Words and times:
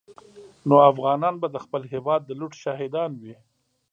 نو 0.67 0.75
افغانان 0.91 1.35
به 1.41 1.47
د 1.51 1.57
خپل 1.65 1.81
هېواد 1.93 2.21
د 2.25 2.31
لوټ 2.39 2.53
شاهدان 2.63 3.11
وي. 3.21 3.35